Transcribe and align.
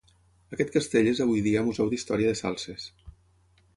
Aquest 0.55 0.71
castell 0.77 1.09
és 1.11 1.21
avui 1.25 1.43
dia 1.49 1.63
Museu 1.67 1.91
d'Història 1.93 2.33
de 2.33 2.41
Salses. 2.41 2.89